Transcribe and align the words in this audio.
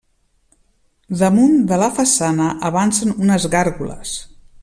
Damunt 1.19 1.53
de 1.73 1.77
la 1.83 1.91
façana 1.99 2.49
avancen 2.71 3.15
unes 3.27 3.47
gàrgoles. 3.57 4.17